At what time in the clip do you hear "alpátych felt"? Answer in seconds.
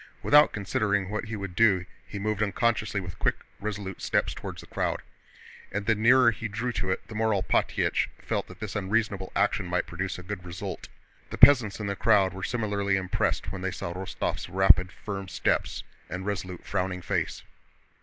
7.35-8.47